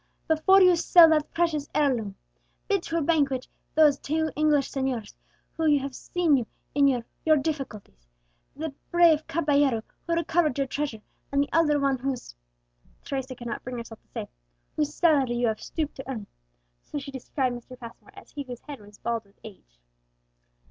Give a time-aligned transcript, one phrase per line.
[0.27, 2.15] "Before you sell that precious heirloom,
[2.67, 5.13] bid to a banquet those two English señors
[5.53, 8.07] who have seen you in your your difficulties;
[8.55, 12.33] the brave caballero who recovered your treasure, and the elder one whose"
[13.03, 14.29] Teresa could not bring herself to say,
[14.75, 16.25] "whose salary you have stooped to earn,"
[16.81, 17.79] so she described Mr.
[17.79, 19.79] Passmore as he whose head was bald with age.